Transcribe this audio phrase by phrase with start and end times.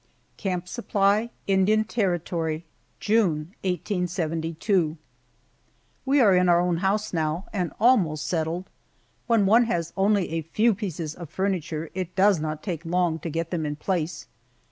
[0.37, 2.65] CAMP SUPPLY, INDIAN TERRITORY,
[2.99, 4.97] June, 1872.
[6.07, 8.67] WE are in our own house now and almost settled.
[9.27, 13.29] When one has only a few pieces of furniture it does not take long to
[13.29, 14.25] get them in place.